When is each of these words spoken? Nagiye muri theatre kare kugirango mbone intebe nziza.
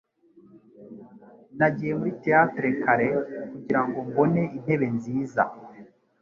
Nagiye 1.57 1.93
muri 1.99 2.11
theatre 2.21 2.67
kare 2.83 3.07
kugirango 3.51 3.97
mbone 4.07 4.41
intebe 4.57 4.87
nziza. 4.97 5.41